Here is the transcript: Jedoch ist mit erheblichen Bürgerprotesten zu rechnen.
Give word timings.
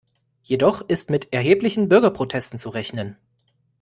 Jedoch 0.41 0.81
ist 0.87 1.11
mit 1.11 1.31
erheblichen 1.31 1.87
Bürgerprotesten 1.87 2.57
zu 2.57 2.69
rechnen. 2.69 3.17